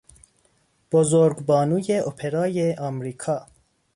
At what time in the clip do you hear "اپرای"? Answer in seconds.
2.07-2.73